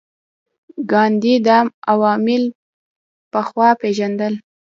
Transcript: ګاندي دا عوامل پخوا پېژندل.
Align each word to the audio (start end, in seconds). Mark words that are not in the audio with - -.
ګاندي 0.91 1.35
دا 1.47 1.57
عوامل 1.91 2.43
پخوا 3.31 3.69
پېژندل. 3.81 4.33